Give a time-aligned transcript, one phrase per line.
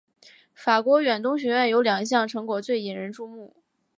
[0.55, 3.53] 法国远东学院有两项成果最引人注目。